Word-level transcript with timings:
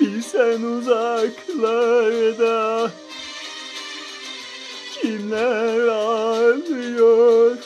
Bilsen 0.00 0.62
uzaklarda 0.62 2.00
kimler 4.92 5.88
ağlıyor? 5.88 7.56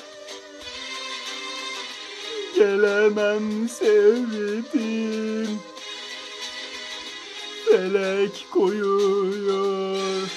Gelemem 2.54 3.68
sevdim 3.68 5.60
Felek 7.64 8.46
koyuyor. 8.50 10.28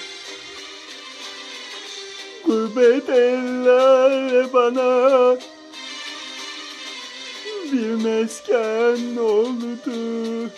Gurbet 2.46 3.08
eller 3.08 4.52
bana 4.52 5.36
Bir 7.72 8.04
mesken 8.04 9.16
oldu 9.16 10.50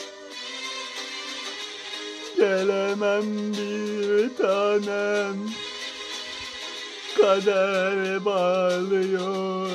Gelemem 2.40 3.52
bir 3.52 4.36
tanem. 4.36 5.36
Kader 7.16 8.24
bağlıyor. 8.24 9.70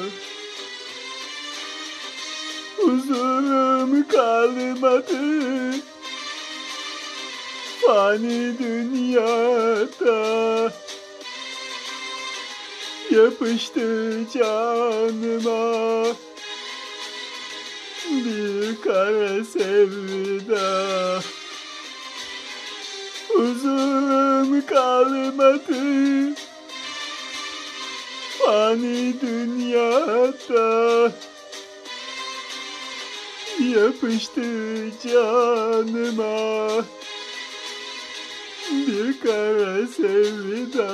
Huzurum 2.78 4.08
kalmadı. 4.08 5.76
Fani 7.82 8.60
dünyada 8.60 10.16
Yapıştı 13.12 14.20
canıma. 14.34 16.06
Bir 18.12 18.82
kara 18.82 19.44
sevda 19.44 21.22
dünyada. 29.26 31.12
Yapıştı 33.60 34.42
canıma. 35.04 36.84
Bir 38.72 39.20
kara 39.20 39.88
sevda 39.88 40.88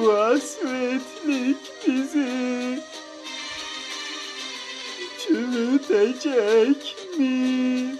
Bu 0.00 0.12
hasretlik 0.14 1.56
bizi 1.86 2.80
çürütecek 5.18 6.96
mi? 7.18 7.96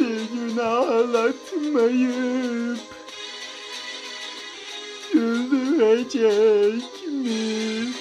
Bir 0.00 0.20
gün 0.32 0.56
ağlatmayıp 0.58 1.58
güldürecek 5.12 6.84
mi? 7.06 7.92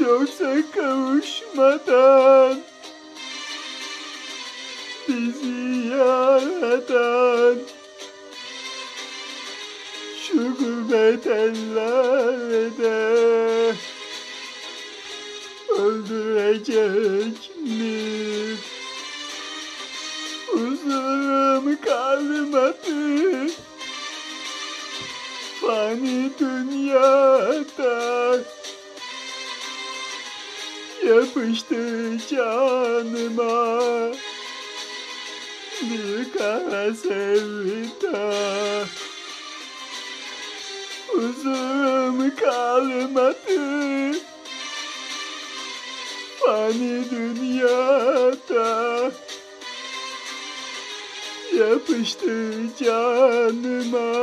Yoksa 0.00 0.56
kavuşmadan 0.74 2.58
bizi 5.08 5.88
yaradan 5.88 7.13
gurbet 11.04 11.26
ellerde 11.26 12.94
öldürecek 15.78 17.50
mi? 17.56 18.56
Huzurum 20.46 21.80
kalmadı. 21.80 23.50
Fani 25.60 26.30
dünyada 26.40 27.94
yapıştı 31.06 32.16
canıma. 32.30 33.80
Bir 35.82 36.38
kara 36.38 36.94
sevda 36.94 38.34
Huzurum 41.44 42.36
kalmadı 42.36 44.12
Fani 46.40 47.10
dünyada 47.10 49.10
Yapıştı 51.58 52.52
canıma. 52.80 54.14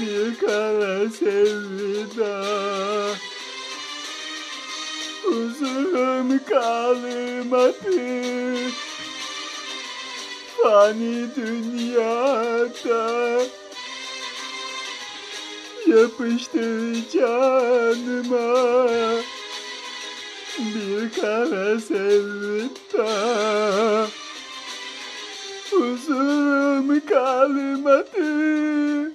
Bir 0.00 0.38
kara 0.38 1.10
sevda. 1.10 2.44
Huzurum 5.22 6.44
kalmadı 6.44 7.96
Fani 10.62 11.34
dünyada 11.36 13.40
Yapıştı 15.90 16.94
canıma. 17.12 18.88
Bir 20.58 21.20
kara 21.20 21.80
sevda. 21.80 23.06
Huzurum 25.70 27.00
kalmadı. 27.06 29.12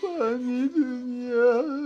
Fani 0.00 0.74
dünyada 0.74 1.79